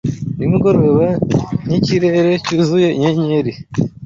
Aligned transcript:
nimugoroba 0.37 1.07
nkikirere 1.65 2.33
cyuzuye 2.45 2.87
inyenyeri 2.93 3.51